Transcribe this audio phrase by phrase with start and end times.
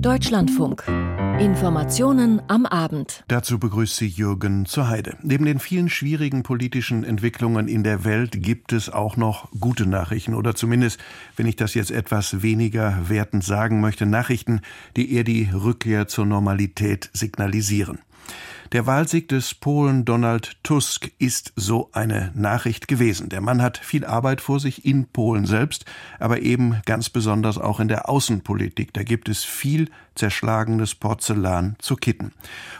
[0.00, 0.84] Deutschlandfunk.
[1.40, 3.24] Informationen am Abend.
[3.26, 5.16] Dazu begrüßt sie Jürgen zur Heide.
[5.22, 10.34] Neben den vielen schwierigen politischen Entwicklungen in der Welt gibt es auch noch gute Nachrichten
[10.34, 11.00] oder zumindest,
[11.34, 14.60] wenn ich das jetzt etwas weniger wertend sagen möchte, Nachrichten,
[14.96, 17.98] die eher die Rückkehr zur Normalität signalisieren.
[18.72, 23.30] Der Wahlsieg des Polen Donald Tusk ist so eine Nachricht gewesen.
[23.30, 25.86] Der Mann hat viel Arbeit vor sich in Polen selbst,
[26.18, 28.92] aber eben ganz besonders auch in der Außenpolitik.
[28.92, 32.32] Da gibt es viel zerschlagenes Porzellan zu kitten.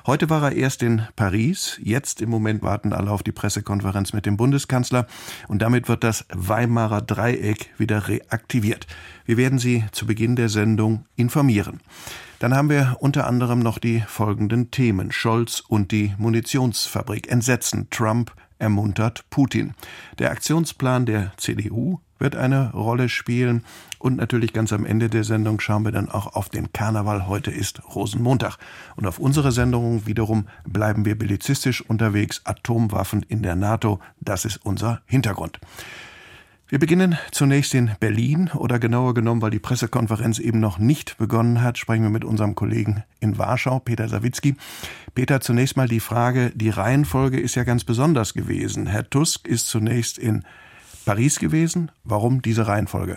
[0.07, 4.27] Heute war er erst in Paris, jetzt im Moment warten alle auf die Pressekonferenz mit
[4.27, 5.07] dem Bundeskanzler
[5.47, 8.87] und damit wird das Weimarer Dreieck wieder reaktiviert.
[9.25, 11.81] Wir werden Sie zu Beginn der Sendung informieren.
[12.39, 15.11] Dann haben wir unter anderem noch die folgenden Themen.
[15.11, 17.29] Scholz und die Munitionsfabrik.
[17.31, 17.89] Entsetzen.
[17.91, 19.75] Trump ermuntert Putin.
[20.21, 23.65] Der Aktionsplan der CDU wird eine Rolle spielen.
[23.99, 27.27] Und natürlich ganz am Ende der Sendung schauen wir dann auch auf den Karneval.
[27.27, 28.59] Heute ist Rosenmontag.
[28.95, 32.43] Und auf unsere Sendung wiederum bleiben wir bellizistisch unterwegs.
[32.45, 35.59] Atomwaffen in der NATO, das ist unser Hintergrund.
[36.71, 41.63] Wir beginnen zunächst in Berlin oder genauer genommen, weil die Pressekonferenz eben noch nicht begonnen
[41.63, 44.55] hat, sprechen wir mit unserem Kollegen in Warschau, Peter Sawicki.
[45.15, 48.87] Peter, zunächst mal die Frage, die Reihenfolge ist ja ganz besonders gewesen.
[48.87, 50.45] Herr Tusk ist zunächst in
[51.07, 51.91] Paris gewesen.
[52.05, 53.17] Warum diese Reihenfolge?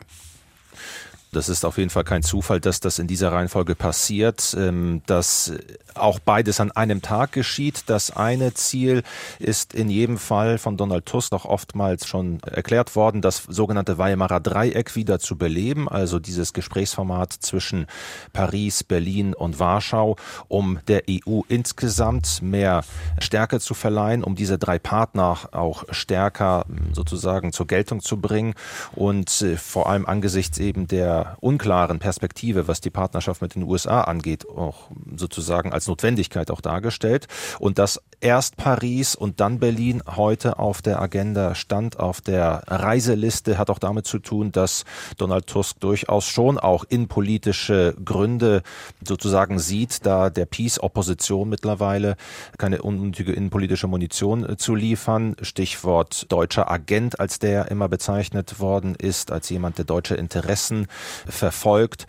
[1.33, 5.53] Das ist auf jeden Fall kein Zufall, dass das in dieser Reihenfolge passiert, ähm, dass
[5.95, 7.83] auch beides an einem Tag geschieht.
[7.87, 9.03] Das eine Ziel
[9.39, 14.41] ist in jedem Fall von Donald Tusk noch oftmals schon erklärt worden, das sogenannte Weimarer
[14.41, 17.87] Dreieck wieder zu beleben, also dieses Gesprächsformat zwischen
[18.33, 20.17] Paris, Berlin und Warschau,
[20.49, 22.83] um der EU insgesamt mehr
[23.19, 28.53] Stärke zu verleihen, um diese drei Partner auch stärker sozusagen zur Geltung zu bringen
[28.93, 34.01] und äh, vor allem angesichts eben der unklaren Perspektive, was die Partnerschaft mit den USA
[34.01, 37.27] angeht, auch sozusagen als Notwendigkeit auch dargestellt.
[37.59, 43.57] Und dass erst Paris und dann Berlin heute auf der Agenda stand, auf der Reiseliste,
[43.57, 44.85] hat auch damit zu tun, dass
[45.17, 48.61] Donald Tusk durchaus schon auch innenpolitische Gründe
[49.03, 52.15] sozusagen sieht, da der Peace-Opposition mittlerweile
[52.57, 55.35] keine unnötige innenpolitische Munition äh, zu liefern.
[55.41, 60.87] Stichwort deutscher Agent, als der immer bezeichnet worden ist, als jemand, der deutsche Interessen
[61.27, 62.07] verfolgt.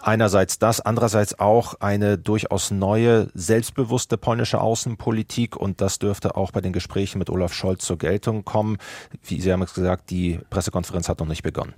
[0.00, 6.60] Einerseits das, andererseits auch eine durchaus neue, selbstbewusste polnische Außenpolitik und das dürfte auch bei
[6.60, 8.78] den Gesprächen mit Olaf Scholz zur Geltung kommen.
[9.22, 11.74] Wie Sie haben es gesagt, die Pressekonferenz hat noch nicht begonnen.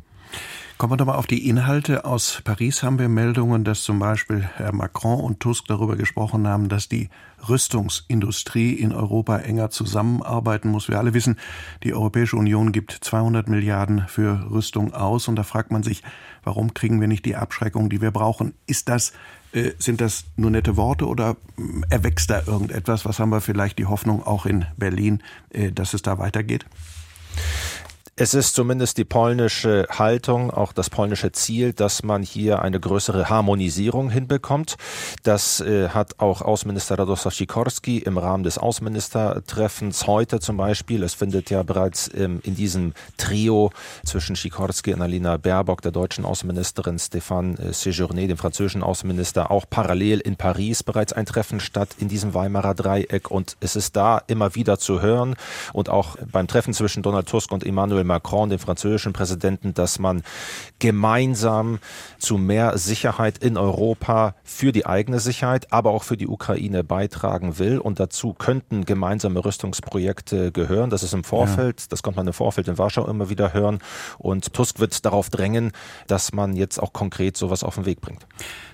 [0.84, 2.04] Kommen wir doch mal auf die Inhalte.
[2.04, 6.68] Aus Paris haben wir Meldungen, dass zum Beispiel Herr Macron und Tusk darüber gesprochen haben,
[6.68, 7.08] dass die
[7.48, 10.90] Rüstungsindustrie in Europa enger zusammenarbeiten muss.
[10.90, 11.38] Wir alle wissen,
[11.84, 16.02] die Europäische Union gibt 200 Milliarden für Rüstung aus und da fragt man sich,
[16.42, 18.52] warum kriegen wir nicht die Abschreckung, die wir brauchen?
[18.66, 19.14] Ist das
[19.52, 23.06] äh, sind das nur nette Worte oder äh, erwächst da irgendetwas?
[23.06, 26.66] Was haben wir vielleicht die Hoffnung auch in Berlin, äh, dass es da weitergeht?
[28.16, 33.28] Es ist zumindest die polnische Haltung, auch das polnische Ziel, dass man hier eine größere
[33.28, 34.76] Harmonisierung hinbekommt.
[35.24, 41.02] Das äh, hat auch Außenminister Radosław Sikorski im Rahmen des Außenministertreffens heute zum Beispiel.
[41.02, 43.72] Es findet ja bereits ähm, in diesem Trio
[44.06, 49.64] zwischen Sikorski und Alina Baerbock, der deutschen Außenministerin, Stéphane äh, Séjourné, dem französischen Außenminister, auch
[49.68, 53.32] parallel in Paris bereits ein Treffen statt in diesem Weimarer Dreieck.
[53.32, 55.34] Und es ist da immer wieder zu hören
[55.72, 60.22] und auch beim Treffen zwischen Donald Tusk und Emmanuel Macron, dem französischen Präsidenten, dass man
[60.78, 61.78] gemeinsam
[62.18, 67.58] zu mehr Sicherheit in Europa für die eigene Sicherheit, aber auch für die Ukraine beitragen
[67.58, 67.78] will.
[67.78, 70.90] Und dazu könnten gemeinsame Rüstungsprojekte gehören.
[70.90, 71.86] Das ist im Vorfeld, ja.
[71.90, 73.78] das konnte man im Vorfeld in Warschau immer wieder hören.
[74.18, 75.72] Und Tusk wird darauf drängen,
[76.06, 78.26] dass man jetzt auch konkret sowas auf den Weg bringt.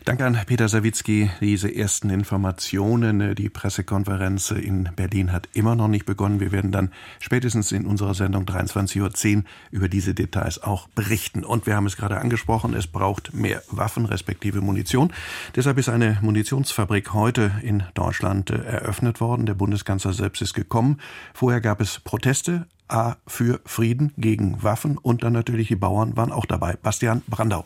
[0.04, 1.30] Danke an Peter Sawicki.
[1.40, 3.34] Diese ersten Informationen.
[3.34, 6.40] Die Pressekonferenz in Berlin hat immer noch nicht begonnen.
[6.40, 9.10] Wir werden dann spätestens in unserer Sendung 23.10 Uhr
[9.70, 11.44] über diese Details auch berichten.
[11.44, 15.12] Und wir haben es gerade angesprochen, es braucht mehr Waffen respektive Munition.
[15.56, 19.46] Deshalb ist eine Munitionsfabrik heute in Deutschland äh, eröffnet worden.
[19.46, 21.00] Der Bundeskanzler selbst ist gekommen.
[21.34, 22.66] Vorher gab es Proteste.
[22.88, 26.76] A für Frieden gegen Waffen und dann natürlich die Bauern waren auch dabei.
[26.82, 27.64] Bastian Brandau.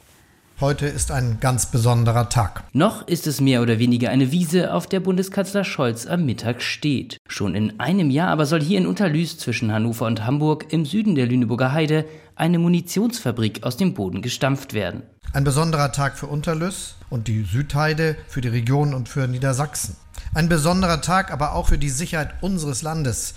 [0.61, 2.63] Heute ist ein ganz besonderer Tag.
[2.73, 7.19] Noch ist es mehr oder weniger eine Wiese, auf der Bundeskanzler Scholz am Mittag steht.
[7.27, 11.17] Schon in einem Jahr aber soll hier in Unterlüß zwischen Hannover und Hamburg im Süden
[11.17, 12.05] der Lüneburger Heide
[12.37, 15.03] eine Munitionsfabrik aus dem Boden gestampft werden.
[15.33, 19.97] Ein besonderer Tag für Unterlüß und die Südheide, für die Region und für Niedersachsen.
[20.35, 23.35] Ein besonderer Tag aber auch für die Sicherheit unseres Landes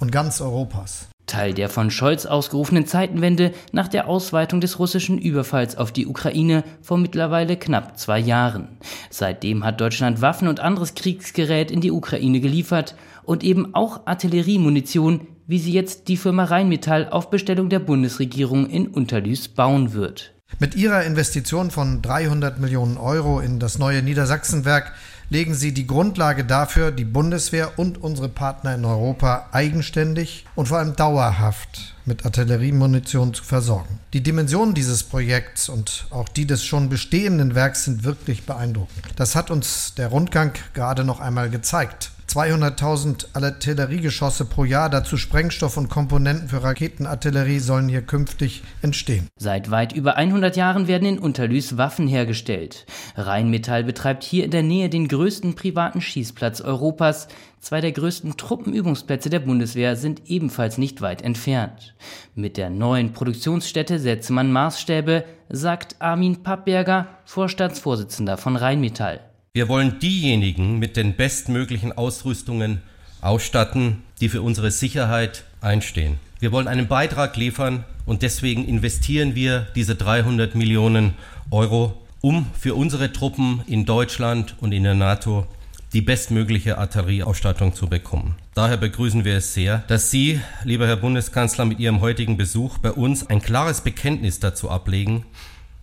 [0.00, 1.08] und ganz Europas.
[1.28, 6.64] Teil der von Scholz ausgerufenen Zeitenwende nach der Ausweitung des russischen Überfalls auf die Ukraine
[6.82, 8.78] vor mittlerweile knapp zwei Jahren.
[9.10, 15.28] Seitdem hat Deutschland Waffen und anderes Kriegsgerät in die Ukraine geliefert und eben auch Artilleriemunition,
[15.46, 20.34] wie sie jetzt die Firma Rheinmetall auf Bestellung der Bundesregierung in Unterlüß bauen wird.
[20.58, 24.92] Mit ihrer Investition von 300 Millionen Euro in das neue Niedersachsenwerk
[25.30, 30.78] legen sie die Grundlage dafür, die Bundeswehr und unsere Partner in Europa eigenständig und vor
[30.78, 34.00] allem dauerhaft mit Artilleriemunition zu versorgen.
[34.14, 39.04] Die Dimensionen dieses Projekts und auch die des schon bestehenden Werks sind wirklich beeindruckend.
[39.16, 42.10] Das hat uns der Rundgang gerade noch einmal gezeigt.
[42.28, 49.28] 200.000 Artilleriegeschosse pro Jahr, dazu Sprengstoff und Komponenten für Raketenartillerie sollen hier künftig entstehen.
[49.38, 52.84] Seit weit über 100 Jahren werden in Unterlüß Waffen hergestellt.
[53.16, 57.28] Rheinmetall betreibt hier in der Nähe den größten privaten Schießplatz Europas.
[57.60, 61.94] Zwei der größten Truppenübungsplätze der Bundeswehr sind ebenfalls nicht weit entfernt.
[62.34, 69.27] Mit der neuen Produktionsstätte setze man Maßstäbe, sagt Armin Pappberger, Vorstandsvorsitzender von Rheinmetall.
[69.58, 72.80] Wir wollen diejenigen mit den bestmöglichen Ausrüstungen
[73.20, 76.20] ausstatten, die für unsere Sicherheit einstehen.
[76.38, 81.14] Wir wollen einen Beitrag liefern und deswegen investieren wir diese 300 Millionen
[81.50, 85.44] Euro, um für unsere Truppen in Deutschland und in der NATO
[85.92, 88.36] die bestmögliche Artillerieausstattung zu bekommen.
[88.54, 92.92] Daher begrüßen wir es sehr, dass Sie, lieber Herr Bundeskanzler, mit Ihrem heutigen Besuch bei
[92.92, 95.26] uns ein klares Bekenntnis dazu ablegen,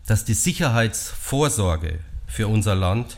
[0.08, 3.18] dass die Sicherheitsvorsorge für unser Land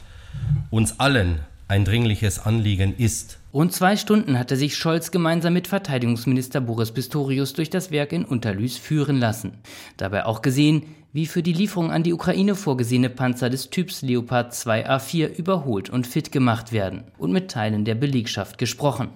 [0.69, 3.39] uns allen ein dringliches Anliegen ist.
[3.53, 8.23] Rund zwei Stunden hatte sich Scholz gemeinsam mit Verteidigungsminister Boris Pistorius durch das Werk in
[8.23, 9.53] Unterlüß führen lassen.
[9.97, 14.53] Dabei auch gesehen, wie für die Lieferung an die Ukraine vorgesehene Panzer des Typs Leopard
[14.53, 19.09] 2A4 überholt und fit gemacht werden und mit Teilen der Belegschaft gesprochen.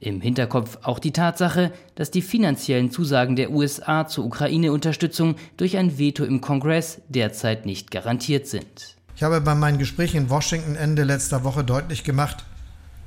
[0.00, 5.98] Im Hinterkopf auch die Tatsache, dass die finanziellen Zusagen der USA zur Ukraine-Unterstützung durch ein
[5.98, 8.93] Veto im Kongress derzeit nicht garantiert sind.
[9.16, 12.44] Ich habe bei meinen Gesprächen in Washington Ende letzter Woche deutlich gemacht,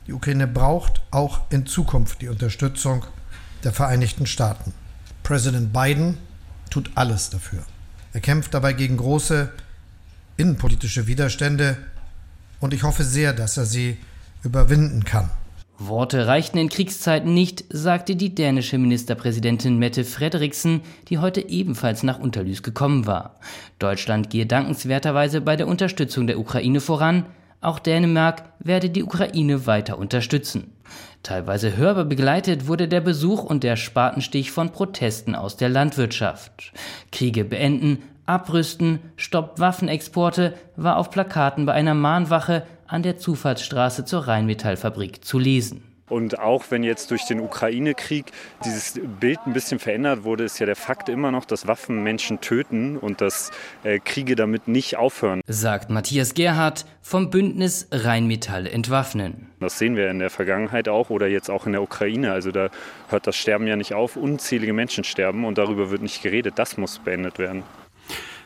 [0.08, 3.06] die Ukraine braucht auch in Zukunft die Unterstützung
[3.66, 4.74] der Vereinigten Staaten.
[5.24, 6.18] Präsident Biden
[6.70, 7.60] tut alles dafür.
[8.14, 9.52] Er kämpft dabei gegen große
[10.38, 11.78] innenpolitische Widerstände
[12.62, 13.98] und ich hoffe sehr, dass er sie
[14.44, 15.30] überwinden kann.
[15.80, 22.18] Worte reichten in Kriegszeiten nicht, sagte die dänische Ministerpräsidentin Mette Frederiksen, die heute ebenfalls nach
[22.18, 23.36] Unterlüß gekommen war.
[23.78, 27.28] Deutschland gehe dankenswerterweise bei der Unterstützung der Ukraine voran,
[27.62, 30.74] auch Dänemark werde die Ukraine weiter unterstützen.
[31.22, 36.72] Teilweise hörbar begleitet wurde der Besuch und der Spatenstich von Protesten aus der Landwirtschaft.
[37.12, 44.28] Kriege beenden, abrüsten, stoppt Waffenexporte war auf Plakaten bei einer Mahnwache an der Zufahrtsstraße zur
[44.28, 45.84] Rheinmetallfabrik zu lesen.
[46.10, 48.32] Und auch wenn jetzt durch den Ukraine-Krieg
[48.64, 52.40] dieses Bild ein bisschen verändert wurde, ist ja der Fakt immer noch, dass Waffen Menschen
[52.40, 53.52] töten und dass
[53.84, 55.42] äh, Kriege damit nicht aufhören.
[55.48, 59.50] Sagt Matthias Gerhardt vom Bündnis Rheinmetall entwaffnen.
[59.60, 62.32] Das sehen wir in der Vergangenheit auch oder jetzt auch in der Ukraine.
[62.32, 62.70] Also da
[63.10, 64.16] hört das Sterben ja nicht auf.
[64.16, 66.54] Unzählige Menschen sterben und darüber wird nicht geredet.
[66.58, 67.64] Das muss beendet werden.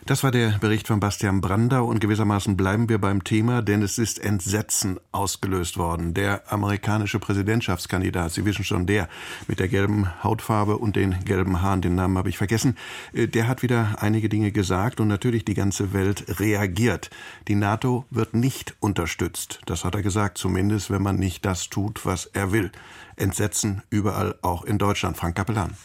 [0.06, 4.00] Das war der Bericht von Bastian Brandau und gewissermaßen bleiben wir beim Thema, denn es
[4.00, 6.15] ist Entsetzen ausgelöst worden.
[6.15, 9.07] Der amerikanische Präsidentschaftskandidat, Sie wissen schon, der
[9.48, 12.77] mit der gelben Hautfarbe und den gelben Haaren, den Namen habe ich vergessen,
[13.13, 17.12] äh, der hat wieder einige Dinge gesagt und natürlich die ganze Welt reagiert.
[17.47, 19.62] Die NATO wird nicht unterstützt.
[19.68, 22.71] Das hat er gesagt, zumindest wenn man nicht das tut, was er will.
[23.18, 25.16] Entsetzen überall, auch in Deutschland.
[25.16, 25.76] Frank Kapellan.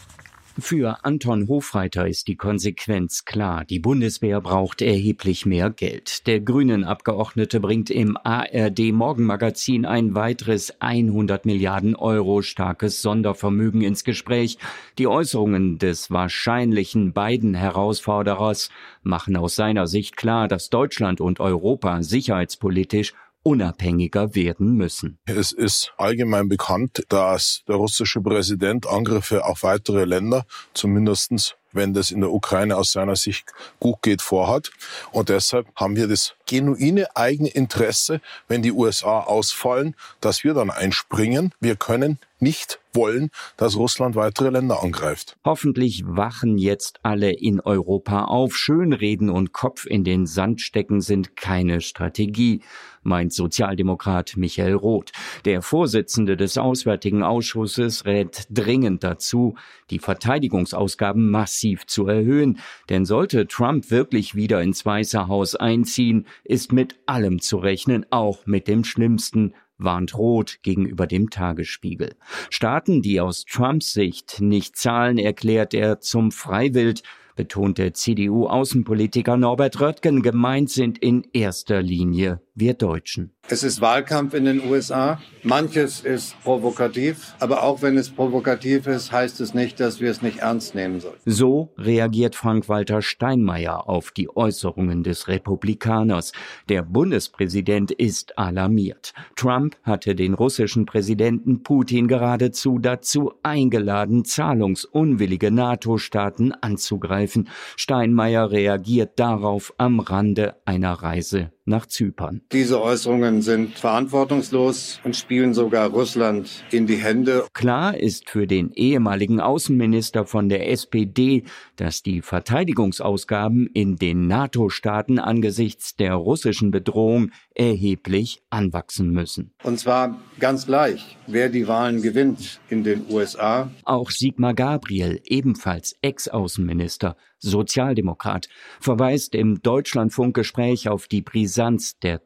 [0.59, 3.63] Für Anton Hofreiter ist die Konsequenz klar.
[3.63, 6.25] Die Bundeswehr braucht erheblich mehr Geld.
[6.25, 14.03] Der grünen Abgeordnete bringt im ARD Morgenmagazin ein weiteres 100 Milliarden Euro starkes Sondervermögen ins
[14.03, 14.57] Gespräch.
[14.97, 18.71] Die Äußerungen des wahrscheinlichen beiden Herausforderers
[19.03, 23.13] machen aus seiner Sicht klar, dass Deutschland und Europa sicherheitspolitisch
[23.47, 25.19] unabhängiger werden müssen.
[25.25, 32.11] Es ist allgemein bekannt, dass der russische Präsident Angriffe auf weitere Länder, zumindestens wenn das
[32.11, 34.71] in der Ukraine aus seiner Sicht gut geht, vorhat.
[35.11, 40.69] Und deshalb haben wir das genuine eigene Interesse, wenn die USA ausfallen, dass wir dann
[40.69, 41.53] einspringen.
[41.61, 45.37] Wir können nicht wollen, dass Russland weitere Länder angreift.
[45.45, 48.55] Hoffentlich wachen jetzt alle in Europa auf.
[48.55, 52.61] Schönreden und Kopf in den Sand stecken sind keine Strategie,
[53.03, 55.11] meint Sozialdemokrat Michael Roth.
[55.45, 59.55] Der Vorsitzende des Auswärtigen Ausschusses rät dringend dazu,
[59.89, 62.59] die Verteidigungsausgaben massiv zu erhöhen.
[62.89, 68.45] Denn sollte Trump wirklich wieder ins Weiße Haus einziehen, ist mit allem zu rechnen, auch
[68.45, 72.15] mit dem Schlimmsten, warnt rot gegenüber dem Tagesspiegel.
[72.49, 77.03] Staaten, die aus Trumps Sicht nicht zahlen, erklärt er zum Freiwild
[77.37, 83.31] betonte CDU-Außenpolitiker Norbert Röttgen, gemeint sind in erster Linie wir Deutschen.
[83.49, 85.21] Es ist Wahlkampf in den USA.
[85.43, 90.21] Manches ist provokativ, aber auch wenn es provokativ ist, heißt es nicht, dass wir es
[90.21, 91.15] nicht ernst nehmen sollen.
[91.25, 96.33] So reagiert Frank-Walter Steinmeier auf die Äußerungen des Republikaners.
[96.67, 99.13] Der Bundespräsident ist alarmiert.
[99.35, 107.26] Trump hatte den russischen Präsidenten Putin geradezu dazu eingeladen, zahlungsunwillige NATO-Staaten anzugreifen.
[107.75, 112.41] Steinmeier reagiert darauf am Rande einer Reise nach Zypern.
[112.51, 117.45] Diese Äußerungen sind verantwortungslos und spielen sogar Russland in die Hände.
[117.53, 121.43] Klar ist für den ehemaligen Außenminister von der SPD,
[121.75, 129.51] dass die Verteidigungsausgaben in den NATO-Staaten angesichts der russischen Bedrohung erheblich anwachsen müssen.
[129.63, 133.71] Und zwar ganz gleich, wer die Wahlen gewinnt in den USA.
[133.83, 138.47] Auch Sigmar Gabriel, ebenfalls Ex-Außenminister, Sozialdemokrat,
[138.79, 142.25] verweist im Deutschlandfunkgespräch auf die Brisanz der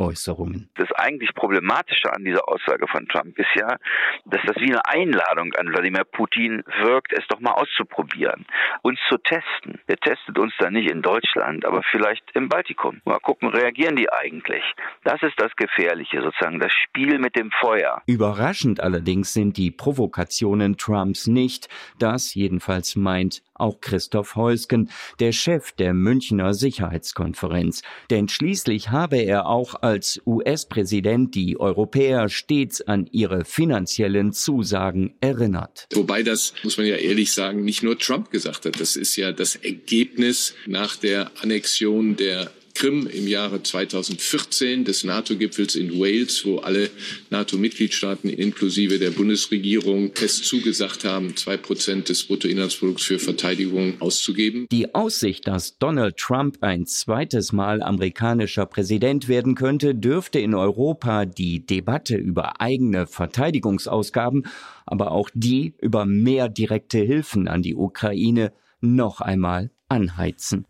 [0.00, 0.68] Trump-Äußerungen.
[0.76, 3.76] Das eigentlich Problematische an dieser Aussage von Trump ist ja,
[4.24, 8.46] dass das wie eine Einladung an Wladimir Putin wirkt, es doch mal auszuprobieren,
[8.82, 9.80] uns zu testen.
[9.86, 13.00] Er testet uns da nicht in Deutschland, aber vielleicht im Baltikum.
[13.04, 14.62] Mal gucken, reagieren die eigentlich?
[15.04, 18.02] Das ist das Gefährliche, sozusagen das Spiel mit dem Feuer.
[18.06, 21.68] Überraschend allerdings sind die Provokationen Trumps nicht.
[21.98, 24.90] Das jedenfalls meint auch Christoph Heusgen,
[25.20, 27.82] der Chef der Münchner Sicherheitskonferenz.
[28.10, 29.89] Denn schließlich habe er auch als
[30.26, 35.86] US-Präsident die Europäer stets an ihre finanziellen Zusagen erinnert.
[35.92, 38.80] Wobei das, muss man ja ehrlich sagen, nicht nur Trump gesagt hat.
[38.80, 45.74] Das ist ja das Ergebnis nach der Annexion der Krim im Jahre 2014 des NATO-Gipfels
[45.74, 46.90] in Wales, wo alle
[47.30, 54.66] NATO-Mitgliedstaaten inklusive der Bundesregierung fest zugesagt haben, zwei Prozent des Bruttoinlandsprodukts für Verteidigung auszugeben.
[54.70, 61.26] Die Aussicht, dass Donald Trump ein zweites Mal amerikanischer Präsident werden könnte, dürfte in Europa
[61.26, 64.46] die Debatte über eigene Verteidigungsausgaben,
[64.86, 70.66] aber auch die über mehr direkte Hilfen an die Ukraine noch einmal anheizen.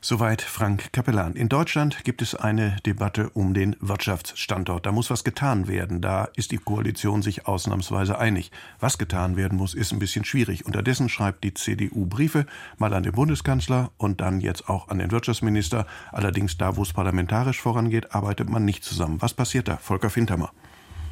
[0.00, 1.34] Soweit Frank Kapellan.
[1.34, 4.86] In Deutschland gibt es eine Debatte um den Wirtschaftsstandort.
[4.86, 6.00] Da muss was getan werden.
[6.00, 8.52] Da ist die Koalition sich ausnahmsweise einig.
[8.78, 10.66] Was getan werden muss, ist ein bisschen schwierig.
[10.66, 12.46] Unterdessen schreibt die CDU Briefe,
[12.78, 15.86] mal an den Bundeskanzler und dann jetzt auch an den Wirtschaftsminister.
[16.12, 19.20] Allerdings da, wo es parlamentarisch vorangeht, arbeitet man nicht zusammen.
[19.20, 19.78] Was passiert da?
[19.78, 20.52] Volker Fintermer.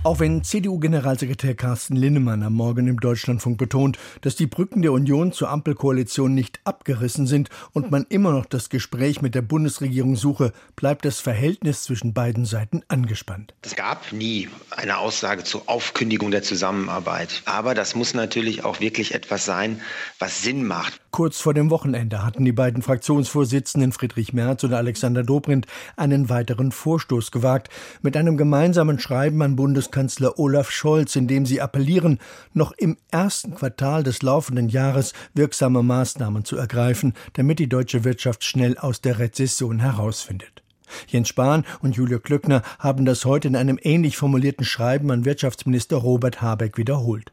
[0.07, 5.33] Auch wenn CDU-Generalsekretär Carsten Linnemann am Morgen im Deutschlandfunk betont, dass die Brücken der Union
[5.33, 10.53] zur Ampelkoalition nicht abgerissen sind und man immer noch das Gespräch mit der Bundesregierung suche,
[10.77, 13.53] bleibt das Verhältnis zwischen beiden Seiten angespannt.
[13.63, 17.43] Es gab nie eine Aussage zur Aufkündigung der Zusammenarbeit.
[17.45, 19.81] Aber das muss natürlich auch wirklich etwas sein,
[20.21, 21.01] was Sinn macht.
[21.11, 26.71] Kurz vor dem Wochenende hatten die beiden Fraktionsvorsitzenden Friedrich Merz und Alexander Dobrindt einen weiteren
[26.71, 27.71] Vorstoß gewagt.
[28.03, 29.96] Mit einem gemeinsamen Schreiben an Bundeskanzler
[30.37, 32.19] Olaf Scholz, in dem sie appellieren,
[32.53, 38.45] noch im ersten Quartal des laufenden Jahres wirksame Maßnahmen zu ergreifen, damit die deutsche Wirtschaft
[38.45, 40.63] schnell aus der Rezession herausfindet.
[41.09, 45.97] Jens Spahn und Julia Klöckner haben das heute in einem ähnlich formulierten Schreiben an Wirtschaftsminister
[45.97, 47.33] Robert Habeck wiederholt.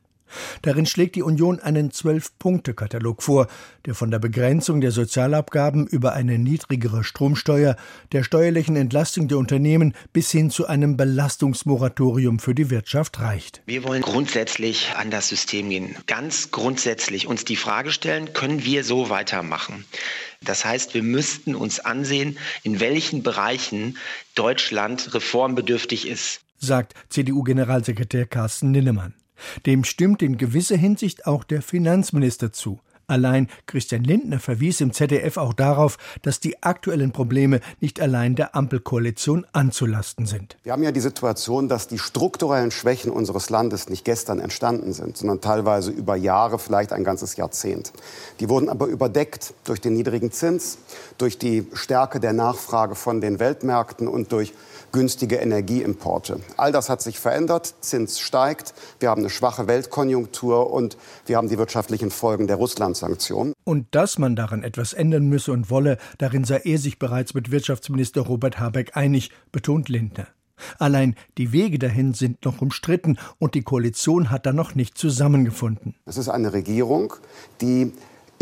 [0.62, 3.48] Darin schlägt die Union einen Zwölf-Punkte-Katalog vor,
[3.86, 7.76] der von der Begrenzung der Sozialabgaben über eine niedrigere Stromsteuer,
[8.12, 13.62] der steuerlichen Entlastung der Unternehmen bis hin zu einem Belastungsmoratorium für die Wirtschaft reicht.
[13.66, 15.96] Wir wollen grundsätzlich an das System gehen.
[16.08, 19.86] Ganz grundsätzlich uns die Frage stellen, können wir so weitermachen?
[20.42, 23.98] Das heißt, wir müssten uns ansehen, in welchen Bereichen
[24.36, 29.14] Deutschland reformbedürftig ist, sagt CDU-Generalsekretär Carsten Linnemann.
[29.66, 32.80] Dem stimmt in gewisser Hinsicht auch der Finanzminister zu.
[33.06, 38.56] Allein Christian Lindner verwies im ZDF auch darauf, dass die aktuellen Probleme nicht allein der
[38.56, 40.58] Ampelkoalition anzulasten sind.
[40.64, 45.18] Wir haben ja die Situation, dass die strukturellen Schwächen unseres Landes nicht gestern entstanden sind,
[45.18, 47.92] sondern teilweise über Jahre, vielleicht ein ganzes Jahrzehnt.
[48.40, 50.78] Die wurden aber überdeckt durch den niedrigen Zins,
[51.18, 54.54] durch die Stärke der Nachfrage von den Weltmärkten und durch
[54.94, 56.40] günstige Energieimporte.
[56.56, 57.76] All das hat sich verändert.
[57.82, 58.74] Zins steigt.
[59.00, 60.96] Wir haben eine schwache Weltkonjunktur und
[61.26, 63.54] wir haben die wirtschaftlichen Folgen der Russland-Sanktionen.
[63.66, 67.52] Und dass man daran etwas ändern müsse und wolle, darin sei er sich bereits mit
[67.52, 70.28] Wirtschaftsminister Robert Habeck einig, betont Lindner.
[70.80, 75.96] Allein die Wege dahin sind noch umstritten und die Koalition hat da noch nicht zusammengefunden.
[76.06, 77.14] Es ist eine Regierung,
[77.60, 77.92] die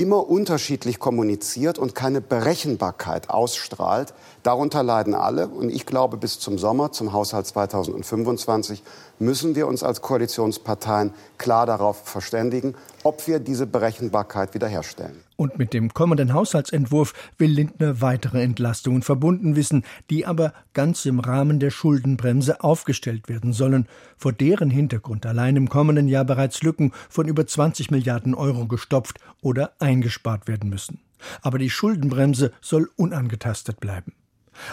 [0.01, 4.13] immer unterschiedlich kommuniziert und keine Berechenbarkeit ausstrahlt.
[4.41, 5.47] Darunter leiden alle.
[5.47, 8.81] Und ich glaube, bis zum Sommer, zum Haushalt 2025,
[9.21, 15.23] müssen wir uns als Koalitionsparteien klar darauf verständigen, ob wir diese Berechenbarkeit wiederherstellen.
[15.37, 21.19] Und mit dem kommenden Haushaltsentwurf will Lindner weitere Entlastungen verbunden wissen, die aber ganz im
[21.19, 23.87] Rahmen der Schuldenbremse aufgestellt werden sollen,
[24.17, 29.19] vor deren Hintergrund allein im kommenden Jahr bereits Lücken von über 20 Milliarden Euro gestopft
[29.41, 30.99] oder eingespart werden müssen.
[31.41, 34.13] Aber die Schuldenbremse soll unangetastet bleiben.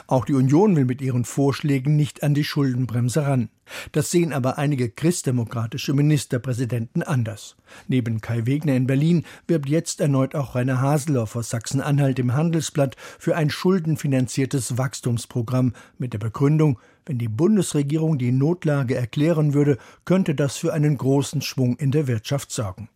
[0.06, 3.48] Auch die Union will mit ihren Vorschlägen nicht an die Schuldenbremse ran.
[3.92, 7.56] Das sehen aber einige christdemokratische Ministerpräsidenten anders.
[7.86, 12.96] Neben Kai Wegner in Berlin wirbt jetzt erneut auch Rainer Haseloff aus Sachsen-Anhalt im Handelsblatt
[13.18, 20.34] für ein schuldenfinanziertes Wachstumsprogramm mit der Begründung, wenn die Bundesregierung die Notlage erklären würde, könnte
[20.34, 22.90] das für einen großen Schwung in der Wirtschaft sorgen.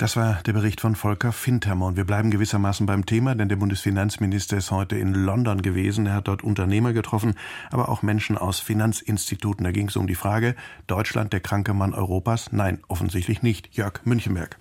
[0.00, 1.84] Das war der Bericht von Volker Fintermer.
[1.84, 6.06] Und wir bleiben gewissermaßen beim Thema, denn der Bundesfinanzminister ist heute in London gewesen.
[6.06, 7.34] Er hat dort Unternehmer getroffen,
[7.70, 9.62] aber auch Menschen aus Finanzinstituten.
[9.62, 10.54] Da ging es um die Frage,
[10.86, 12.50] Deutschland der kranke Mann Europas?
[12.50, 13.76] Nein, offensichtlich nicht.
[13.76, 14.59] Jörg Münchenberg.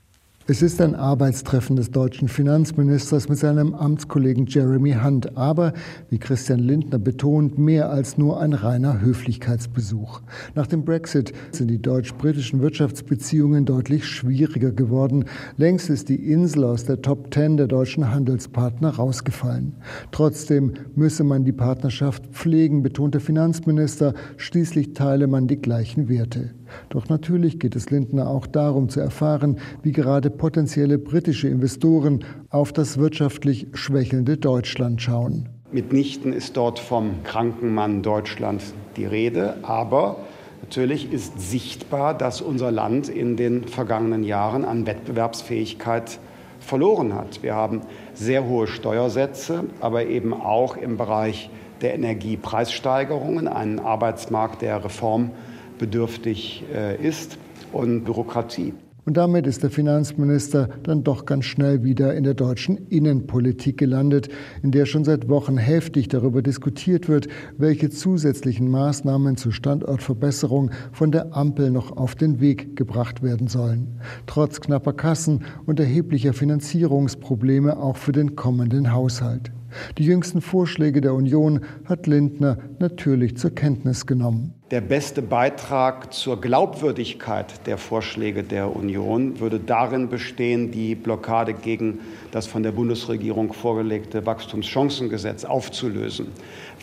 [0.51, 5.73] Es ist ein Arbeitstreffen des deutschen Finanzministers mit seinem Amtskollegen Jeremy Hunt, aber,
[6.09, 10.21] wie Christian Lindner betont, mehr als nur ein reiner Höflichkeitsbesuch.
[10.55, 15.25] Nach dem Brexit sind die deutsch-britischen Wirtschaftsbeziehungen deutlich schwieriger geworden.
[15.57, 19.75] Längst ist die Insel aus der Top Ten der deutschen Handelspartner rausgefallen.
[20.09, 24.15] Trotzdem müsse man die Partnerschaft pflegen, betont der Finanzminister.
[24.37, 26.55] Schließlich teile man die gleichen Werte.
[26.89, 32.73] Doch natürlich geht es Lindner auch darum zu erfahren, wie gerade potenzielle britische Investoren auf
[32.73, 35.49] das wirtschaftlich schwächelnde Deutschland schauen.
[35.71, 38.63] Mitnichten ist dort vom kranken Mann Deutschland
[38.97, 40.17] die Rede, aber
[40.61, 46.19] natürlich ist sichtbar, dass unser Land in den vergangenen Jahren an Wettbewerbsfähigkeit
[46.59, 47.43] verloren hat.
[47.43, 47.81] Wir haben
[48.13, 51.49] sehr hohe Steuersätze, aber eben auch im Bereich
[51.81, 55.31] der Energiepreissteigerungen einen Arbeitsmarkt, der Reform
[55.79, 57.37] bedürftig äh, ist
[57.71, 58.73] und Bürokratie.
[59.09, 64.29] Und damit ist der Finanzminister dann doch ganz schnell wieder in der deutschen Innenpolitik gelandet,
[64.61, 71.11] in der schon seit Wochen heftig darüber diskutiert wird, welche zusätzlichen Maßnahmen zur Standortverbesserung von
[71.11, 73.99] der Ampel noch auf den Weg gebracht werden sollen.
[74.27, 79.51] Trotz knapper Kassen und erheblicher Finanzierungsprobleme auch für den kommenden Haushalt.
[79.97, 84.53] Die jüngsten Vorschläge der Union hat Lindner natürlich zur Kenntnis genommen.
[84.71, 91.99] Der beste Beitrag zur Glaubwürdigkeit der Vorschläge der Union würde darin bestehen, die Blockade gegen
[92.29, 96.27] das von der Bundesregierung vorgelegte Wachstumschancengesetz aufzulösen.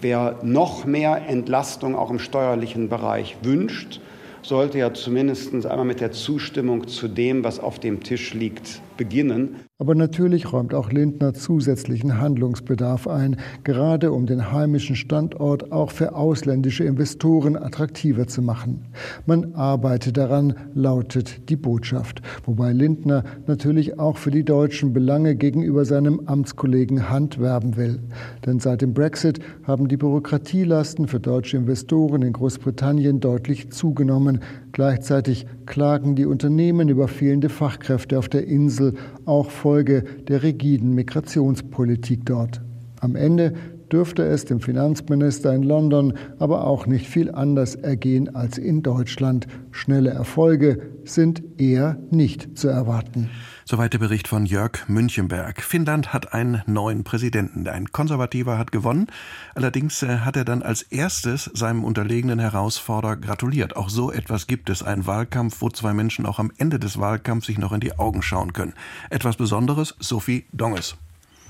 [0.00, 4.00] Wer noch mehr Entlastung auch im steuerlichen Bereich wünscht,
[4.46, 9.56] sollte ja zumindest einmal mit der Zustimmung zu dem, was auf dem Tisch liegt, beginnen.
[9.78, 16.14] Aber natürlich räumt auch Lindner zusätzlichen Handlungsbedarf ein, gerade um den heimischen Standort auch für
[16.14, 18.86] ausländische Investoren attraktiver zu machen.
[19.26, 25.84] Man arbeite daran, lautet die Botschaft, wobei Lindner natürlich auch für die deutschen Belange gegenüber
[25.84, 28.00] seinem Amtskollegen Hand werben will.
[28.46, 34.35] Denn seit dem Brexit haben die Bürokratielasten für deutsche Investoren in Großbritannien deutlich zugenommen.
[34.72, 38.94] Gleichzeitig klagen die Unternehmen über fehlende Fachkräfte auf der Insel,
[39.24, 42.60] auch Folge der rigiden Migrationspolitik dort.
[43.00, 43.52] Am Ende
[43.92, 49.46] dürfte es dem Finanzminister in London aber auch nicht viel anders ergehen als in Deutschland.
[49.70, 53.30] Schnelle Erfolge sind eher nicht zu erwarten.
[53.68, 55.60] Soweit der Bericht von Jörg Münchenberg.
[55.60, 57.66] Finnland hat einen neuen Präsidenten.
[57.66, 59.08] Ein Konservativer hat gewonnen.
[59.56, 63.74] Allerdings äh, hat er dann als erstes seinem unterlegenen Herausforderer gratuliert.
[63.74, 64.84] Auch so etwas gibt es.
[64.84, 68.22] Ein Wahlkampf, wo zwei Menschen auch am Ende des Wahlkampfs sich noch in die Augen
[68.22, 68.74] schauen können.
[69.10, 70.96] Etwas Besonderes, Sophie Donges.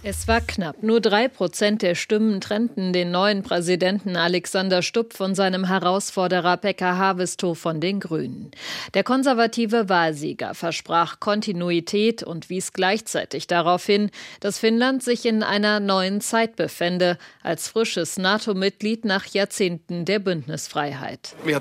[0.09, 0.85] Es war knapp.
[0.85, 6.97] Nur drei Prozent der Stimmen trennten den neuen Präsidenten Alexander Stubb von seinem Herausforderer Pekka
[6.97, 8.53] Haavisto von den Grünen.
[8.95, 15.81] Der konservative Wahlsieger versprach Kontinuität und wies gleichzeitig darauf hin, dass Finnland sich in einer
[15.81, 21.35] neuen Zeit befände, als frisches NATO-Mitglied nach Jahrzehnten der Bündnisfreiheit.
[21.43, 21.61] Wir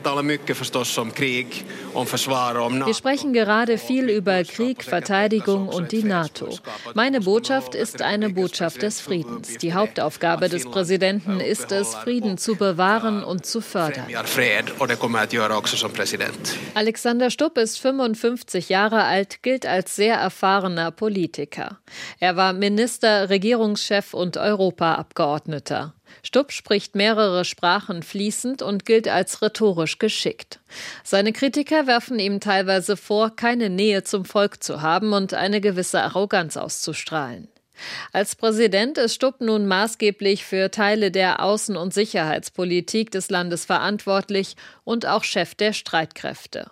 [2.94, 6.60] sprechen gerade viel über Krieg, Verteidigung und die NATO.
[6.94, 9.58] Meine Botschaft ist eine Botschaft des Friedens.
[9.58, 14.06] Die Hauptaufgabe des Präsidenten ist es, Frieden zu bewahren und zu fördern.
[16.76, 21.80] Alexander Stubb ist 55 Jahre alt, gilt als sehr erfahrener Politiker.
[22.20, 25.94] Er war Minister, Regierungschef und Europaabgeordneter.
[26.24, 30.60] Stubb spricht mehrere Sprachen fließend und gilt als rhetorisch geschickt.
[31.04, 36.02] Seine Kritiker werfen ihm teilweise vor, keine Nähe zum Volk zu haben und eine gewisse
[36.02, 37.48] Arroganz auszustrahlen.
[38.12, 44.56] Als Präsident ist Stubb nun maßgeblich für Teile der Außen- und Sicherheitspolitik des Landes verantwortlich
[44.84, 46.72] und auch Chef der Streitkräfte.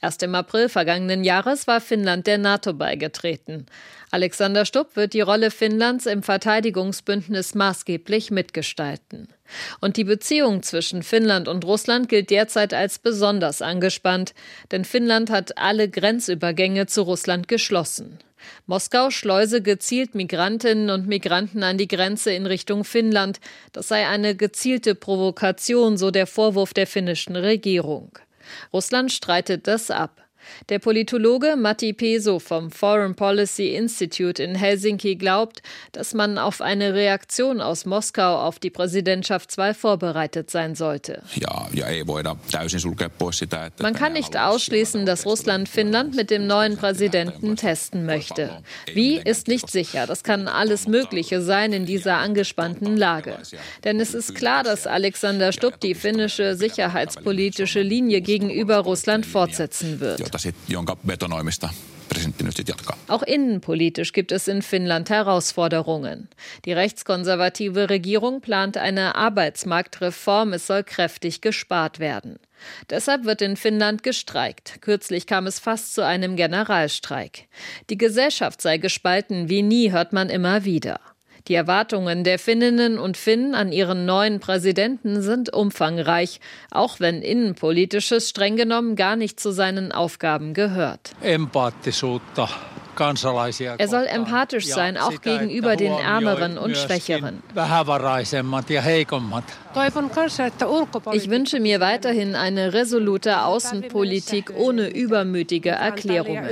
[0.00, 3.66] Erst im April vergangenen Jahres war Finnland der NATO beigetreten.
[4.10, 9.28] Alexander Stubb wird die Rolle Finnlands im Verteidigungsbündnis maßgeblich mitgestalten.
[9.80, 14.34] Und die Beziehung zwischen Finnland und Russland gilt derzeit als besonders angespannt,
[14.70, 18.18] denn Finnland hat alle Grenzübergänge zu Russland geschlossen.
[18.66, 23.40] Moskau schleuse gezielt Migrantinnen und Migranten an die Grenze in Richtung Finnland.
[23.72, 28.18] Das sei eine gezielte Provokation, so der Vorwurf der finnischen Regierung.
[28.72, 30.27] Russland streitet das ab.
[30.68, 36.94] Der Politologe Matti Peso vom Foreign Policy Institute in Helsinki glaubt, dass man auf eine
[36.94, 41.22] Reaktion aus Moskau auf die Präsidentschaftswahl vorbereitet sein sollte.
[43.80, 48.62] Man kann nicht ausschließen, dass Russland Finnland mit dem neuen Präsidenten testen möchte.
[48.92, 50.06] Wie ist nicht sicher.
[50.06, 53.38] Das kann alles Mögliche sein in dieser angespannten Lage.
[53.84, 60.37] Denn es ist klar, dass Alexander Stubb die finnische sicherheitspolitische Linie gegenüber Russland fortsetzen wird
[60.68, 61.70] jonka betonoimista
[63.08, 66.28] Auch innenpolitisch gibt es in Finnland Herausforderungen.
[66.64, 70.54] Die rechtskonservative Regierung plant eine Arbeitsmarktreform.
[70.54, 72.38] Es soll kräftig gespart werden.
[72.90, 74.80] Deshalb wird in Finnland gestreikt.
[74.80, 77.46] Kürzlich kam es fast zu einem Generalstreik.
[77.90, 81.00] Die Gesellschaft sei gespalten wie nie, hört man immer wieder.
[81.48, 88.28] Die Erwartungen der Finninnen und Finnen an ihren neuen Präsidenten sind umfangreich, auch wenn innenpolitisches
[88.28, 91.12] streng genommen gar nicht zu seinen Aufgaben gehört.
[93.78, 97.42] Er soll empathisch sein, auch gegenüber den Ärmeren und Schwächeren.
[101.12, 106.44] Ich wünsche mir weiterhin eine resolute Außenpolitik ohne übermütige Erklärungen.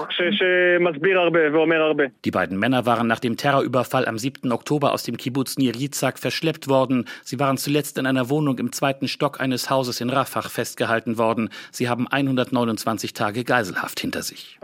[2.25, 4.51] Die beiden Männer waren nach dem Terrorüberfall am 7.
[4.51, 7.05] Oktober aus dem Kibbutz Nir Yitzhak verschleppt worden.
[7.23, 11.51] Sie waren zuletzt in einer Wohnung im zweiten Stock eines Hauses in Rafah festgehalten worden.
[11.71, 14.59] Sie haben 129 Tage Geiselhaft hinter sich.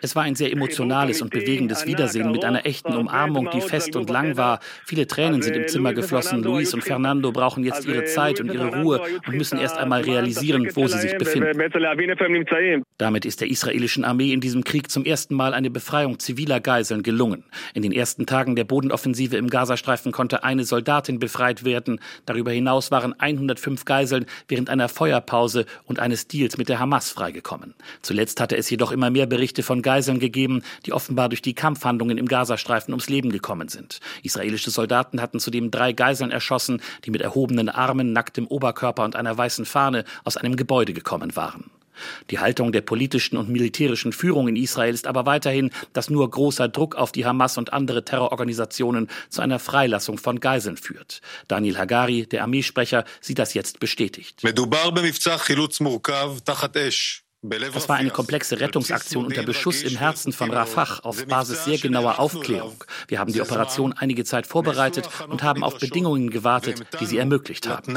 [0.00, 4.08] Es war ein sehr emotionales und bewegendes Wiedersehen mit einer echten Umarmung, die fest und
[4.08, 4.60] lang war.
[4.86, 6.42] Viele Tränen sind im Zimmer geflossen.
[6.42, 10.68] Luis und Fernando brauchen jetzt ihre Zeit und ihre Ruhe und müssen erst einmal realisieren,
[10.74, 11.58] wo sie sich befinden.
[12.98, 17.02] Damit ist der israelischen Armee in diesem Krieg zum ersten Mal eine Befreiung ziviler Geiseln
[17.02, 17.44] gelungen.
[17.74, 22.00] In den ersten Tagen der Bodenoffensive im Gazastreifen konnte eine Soldatin befreit werden.
[22.24, 27.74] Darüber hinaus waren 105 Geiseln während einer Feuerpause und eines Deals mit der Hamas freigekommen.
[28.02, 32.18] Zuletzt hatte es jedoch immer mehr Berichte von Geiseln gegeben, die offenbar durch die Kampfhandlungen
[32.18, 34.00] im Gazastreifen ums Leben gekommen sind.
[34.22, 39.36] Israelische Soldaten hatten zudem drei Geiseln erschossen, die mit erhobenen Armen, nacktem Oberkörper und einer
[39.36, 41.70] weißen Fahne aus einem Gebäude gekommen waren.
[42.30, 46.68] Die Haltung der politischen und militärischen Führung in Israel ist aber weiterhin, dass nur großer
[46.68, 51.20] Druck auf die Hamas und andere Terrororganisationen zu einer Freilassung von Geiseln führt.
[51.48, 54.42] Daniel Hagari, der Armeesprecher, sieht das jetzt bestätigt.
[57.48, 62.18] Das war eine komplexe Rettungsaktion unter Beschuss im Herzen von Rafah auf Basis sehr genauer
[62.18, 62.82] Aufklärung.
[63.08, 67.68] Wir haben die Operation einige Zeit vorbereitet und haben auf Bedingungen gewartet, die sie ermöglicht
[67.68, 67.92] haben.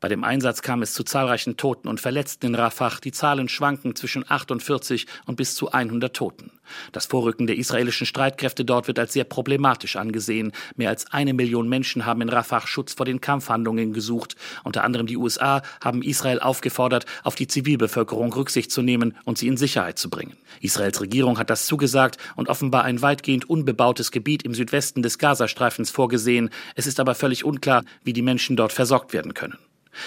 [0.00, 2.98] Bei dem Einsatz kam es zu zahlreichen Toten und Verletzten in Rafah.
[3.02, 6.57] Die Zahlen schwanken zwischen 48 und bis zu 100 Toten.
[6.92, 10.52] Das Vorrücken der israelischen Streitkräfte dort wird als sehr problematisch angesehen.
[10.76, 14.36] Mehr als eine Million Menschen haben in Rafah Schutz vor den Kampfhandlungen gesucht.
[14.64, 19.48] Unter anderem die USA haben Israel aufgefordert, auf die Zivilbevölkerung Rücksicht zu nehmen und sie
[19.48, 20.36] in Sicherheit zu bringen.
[20.60, 25.90] Israels Regierung hat das zugesagt und offenbar ein weitgehend unbebautes Gebiet im Südwesten des Gazastreifens
[25.90, 26.50] vorgesehen.
[26.74, 29.58] Es ist aber völlig unklar, wie die Menschen dort versorgt werden können.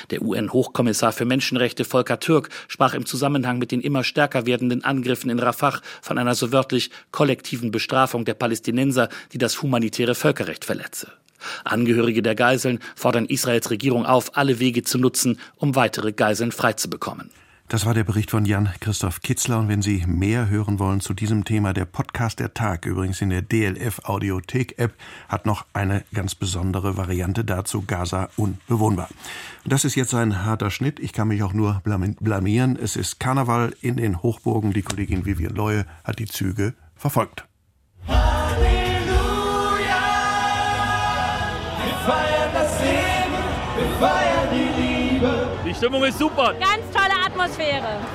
[0.10, 5.30] Der UN-Hochkommissar für Menschenrechte Volker Türk sprach im Zusammenhang mit den immer stärker werdenden Angriffen
[5.30, 11.12] in Rafah von einer so wörtlich kollektiven Bestrafung der Palästinenser, die das humanitäre Völkerrecht verletze.
[11.64, 17.32] Angehörige der Geiseln fordern Israels Regierung auf, alle Wege zu nutzen, um weitere Geiseln freizubekommen.
[17.72, 19.60] Das war der Bericht von Jan-Christoph Kitzler.
[19.60, 23.30] Und wenn Sie mehr hören wollen zu diesem Thema, der Podcast der Tag, übrigens in
[23.30, 24.94] der DLF Audiothek App,
[25.30, 29.08] hat noch eine ganz besondere Variante dazu, Gaza unbewohnbar.
[29.64, 31.00] Und das ist jetzt ein harter Schnitt.
[31.00, 32.76] Ich kann mich auch nur blamieren.
[32.76, 34.74] Es ist Karneval in den Hochburgen.
[34.74, 37.46] Die Kollegin Vivian Leue hat die Züge verfolgt.
[38.06, 38.66] Halleluja!
[41.86, 43.38] Wir feiern das Leben,
[43.78, 45.48] wir feiern die Liebe.
[45.66, 46.54] Die Stimmung ist super.
[46.56, 47.31] Ganz tolle Atmosphäre.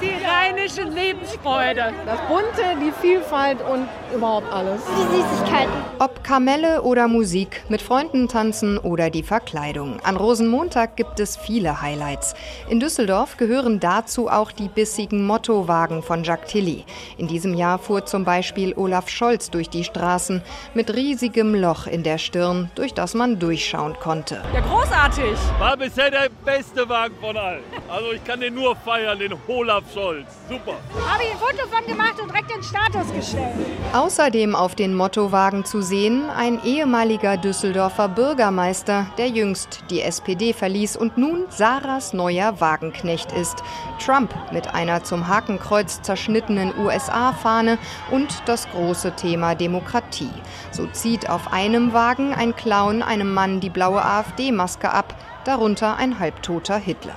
[0.00, 1.92] Die rheinische Lebensfreude.
[2.04, 4.80] Das Bunte, die Vielfalt und überhaupt alles.
[4.84, 5.72] Die Süßigkeiten.
[5.98, 9.98] Ob Kamelle oder Musik, mit Freunden tanzen oder die Verkleidung.
[10.04, 12.34] An Rosenmontag gibt es viele Highlights.
[12.68, 16.84] In Düsseldorf gehören dazu auch die bissigen Mottowagen von Jacques Tilly.
[17.16, 20.42] In diesem Jahr fuhr zum Beispiel Olaf Scholz durch die Straßen
[20.74, 24.42] mit riesigem Loch in der Stirn, durch das man durchschauen konnte.
[24.54, 25.36] Ja, großartig.
[25.58, 27.62] War bisher der beste Wagen von allen.
[27.88, 30.26] Also ich kann den nur feiern, den Olaf Scholz.
[30.48, 30.74] Super.
[31.06, 33.54] Habe ich ein Foto von gemacht und direkt den Status gestellt.
[33.92, 40.96] Außerdem auf den Mottowagen zu sehen ein ehemaliger Düsseldorfer Bürgermeister, der jüngst die SPD verließ
[40.96, 43.62] und nun Sarahs neuer Wagenknecht ist.
[44.04, 47.78] Trump mit einer zum Hakenkreuz zerschnittenen USA-Fahne
[48.10, 50.30] und das große Thema Demokratie.
[50.70, 56.18] So zieht auf einem Wagen ein Clown einem Mann die blaue AfD-Maske ab, darunter ein
[56.18, 57.16] halbtoter Hitler.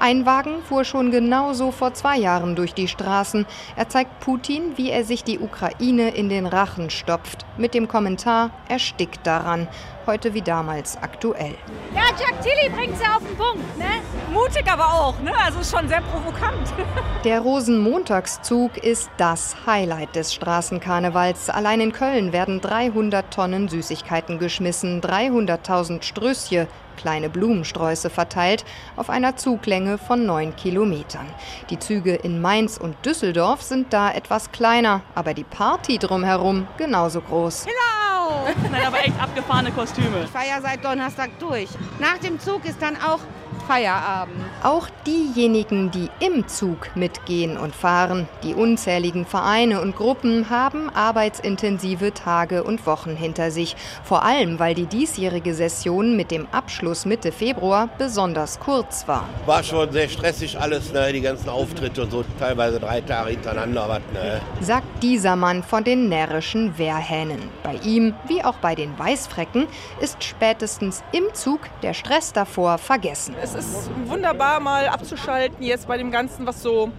[0.00, 3.46] Ein Wagen fuhr schon genauso vor zwei Jahren durch die Straßen.
[3.74, 7.44] Er zeigt Putin, wie er sich die Ukraine in den Rachen stopft.
[7.56, 9.66] Mit dem Kommentar, er stickt daran.
[10.06, 11.56] Heute wie damals aktuell.
[11.92, 13.86] Ja, Jack Tilly bringt's ja auf den Punkt, ne?
[14.32, 15.32] Mutig aber auch, ne?
[15.36, 16.72] Also schon sehr provokant.
[17.24, 21.50] Der Rosenmontagszug ist das Highlight des Straßenkarnevals.
[21.50, 29.36] Allein in Köln werden 300 Tonnen Süßigkeiten geschmissen, 300.000 Strößche, kleine Blumensträuße verteilt, auf einer
[29.36, 31.26] Zuglänge von neun Kilometern.
[31.70, 37.22] Die Züge in Mainz und Düsseldorf sind da etwas kleiner, aber die Party drumherum genauso
[37.22, 37.64] groß.
[37.64, 38.68] Genau!
[38.70, 40.24] Nein, aber echt abgefahrene Kostüme.
[40.24, 41.68] Ich feiere seit Donnerstag durch.
[41.98, 43.20] Nach dem Zug ist dann auch
[43.68, 44.34] Feierabend.
[44.62, 52.14] Auch diejenigen, die im Zug mitgehen und fahren, die unzähligen Vereine und Gruppen haben arbeitsintensive
[52.14, 53.76] Tage und Wochen hinter sich.
[54.04, 59.28] Vor allem, weil die diesjährige Session mit dem Abschluss Mitte Februar besonders kurz war.
[59.44, 61.12] War schon sehr stressig alles, ne?
[61.12, 63.86] die ganzen Auftritte und so, teilweise drei Tage hintereinander.
[63.86, 64.40] Was, ne?
[64.62, 67.42] Sagt dieser Mann von den närrischen Wehrhähnen.
[67.62, 69.66] Bei ihm, wie auch bei den Weißfrecken,
[70.00, 73.34] ist spätestens im Zug der Stress davor vergessen.
[73.42, 76.90] Es ist wunderbar, mal abzuschalten jetzt bei dem Ganzen, was so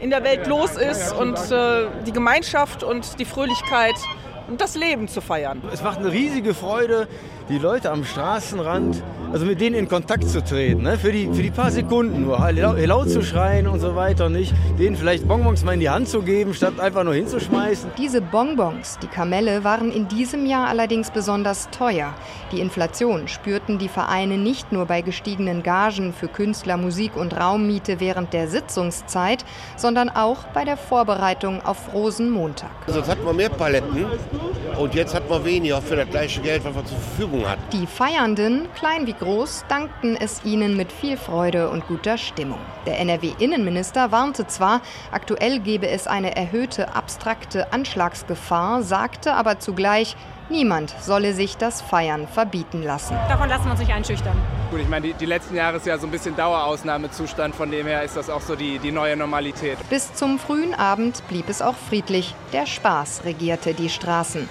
[0.00, 3.94] in der Welt los ist und äh, die Gemeinschaft und die Fröhlichkeit
[4.48, 5.62] und das Leben zu feiern.
[5.72, 7.08] Es macht eine riesige Freude,
[7.48, 10.98] die Leute am Straßenrand, also mit denen in Kontakt zu treten, ne?
[10.98, 14.96] für, die, für die paar Sekunden nur, laut zu schreien und so weiter, nicht denen
[14.96, 17.90] vielleicht Bonbons mal in die Hand zu geben, statt einfach nur hinzuschmeißen.
[17.98, 22.14] Diese Bonbons, die Kamelle, waren in diesem Jahr allerdings besonders teuer.
[22.52, 28.00] Die Inflation spürten die Vereine nicht nur bei gestiegenen Gagen für Künstler, Musik und Raummiete
[28.00, 29.44] während der Sitzungszeit,
[29.76, 32.70] sondern auch bei der Vorbereitung auf Rosenmontag.
[32.86, 34.06] Sonst hatten wir mehr Paletten
[34.78, 37.62] und jetzt hat man weniger für das gleiche Geld, was wir zur Verfügung hatten.
[37.72, 42.60] Die Feiernden, klein wie groß, dankten es ihnen mit viel Freude und guter Stimmung.
[42.86, 44.80] Der NRW-Innenminister warnte zwar,
[45.12, 50.16] aktuell gebe es eine erhöhte abstrakte Anschlagsgefahr, sagte aber zugleich,
[50.50, 53.14] Niemand solle sich das Feiern verbieten lassen.
[53.28, 54.34] Davon lassen wir uns nicht einschüchtern.
[54.70, 57.86] Gut, ich meine, die, die letzten Jahre ist ja so ein bisschen Dauerausnahmezustand, von dem
[57.86, 59.76] her ist das auch so die, die neue Normalität.
[59.90, 62.34] Bis zum frühen Abend blieb es auch friedlich.
[62.54, 64.48] Der Spaß regierte die Straßen.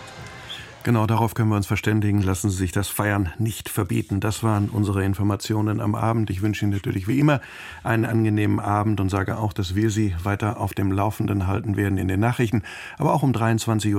[0.87, 2.21] Genau, darauf können wir uns verständigen.
[2.21, 4.21] Lassen Sie sich das Feiern nicht verbieten.
[4.21, 6.29] Das waren unsere Informationen am Abend.
[6.29, 7.41] Ich wünsche Ihnen natürlich wie immer
[7.83, 11.97] einen angenehmen Abend und sage auch, dass wir Sie weiter auf dem Laufenden halten werden
[11.97, 12.63] in den Nachrichten,
[12.97, 13.95] aber auch um 23.10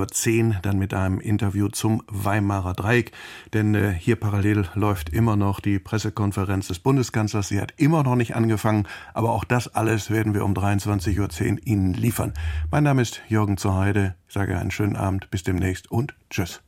[0.47, 3.11] Uhr dann mit einem Interview zum Weimarer Dreieck.
[3.53, 7.49] Denn äh, hier parallel läuft immer noch die Pressekonferenz des Bundeskanzlers.
[7.49, 11.57] Sie hat immer noch nicht angefangen, aber auch das alles werden wir um 23.10 Uhr
[11.67, 12.33] Ihnen liefern.
[12.71, 14.15] Mein Name ist Jürgen Zuheide.
[14.27, 16.63] Ich sage einen schönen Abend, bis demnächst und tschüss.